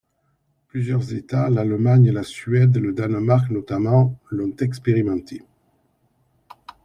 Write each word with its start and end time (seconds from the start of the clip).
Plusieurs 0.67 1.13
États, 1.13 1.51
l’Allemagne, 1.51 2.09
la 2.09 2.23
Suède, 2.23 2.75
le 2.79 2.91
Danemark 2.91 3.51
notamment, 3.51 4.17
l’ont 4.31 4.55
expérimenté. 4.55 5.43